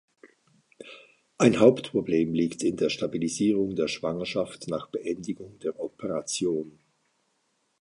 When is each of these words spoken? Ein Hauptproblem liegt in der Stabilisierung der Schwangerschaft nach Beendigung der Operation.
Ein 1.37 1.59
Hauptproblem 1.59 2.33
liegt 2.33 2.63
in 2.63 2.75
der 2.75 2.89
Stabilisierung 2.89 3.75
der 3.75 3.87
Schwangerschaft 3.87 4.67
nach 4.67 4.89
Beendigung 4.89 5.59
der 5.59 5.79
Operation. 5.79 6.79